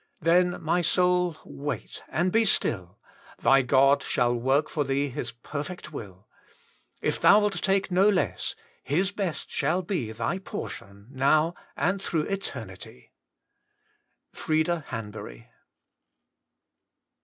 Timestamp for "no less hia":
7.91-9.05